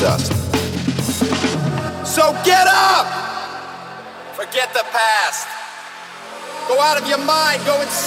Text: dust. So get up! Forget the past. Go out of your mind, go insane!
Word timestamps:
dust. 0.00 0.32
So 2.06 2.32
get 2.42 2.66
up! 2.66 3.06
Forget 4.34 4.72
the 4.72 4.84
past. 4.90 5.46
Go 6.68 6.80
out 6.80 7.00
of 7.00 7.06
your 7.06 7.18
mind, 7.18 7.60
go 7.66 7.80
insane! 7.82 7.99